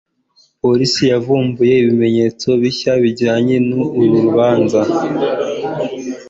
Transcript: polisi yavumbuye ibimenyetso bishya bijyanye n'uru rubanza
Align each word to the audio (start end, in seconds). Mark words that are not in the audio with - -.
polisi 0.61 1.01
yavumbuye 1.11 1.73
ibimenyetso 1.81 2.47
bishya 2.61 2.93
bijyanye 3.03 3.55
n'uru 3.67 4.15
rubanza 4.25 4.81